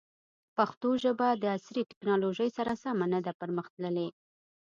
پښتو 0.55 0.89
ژبه 1.03 1.27
د 1.35 1.43
عصري 1.55 1.83
تکنالوژۍ 1.91 2.49
سره 2.57 2.71
سمه 2.83 3.05
نه 3.13 3.19
ده 3.25 3.31
پرمختللې. 3.41 4.07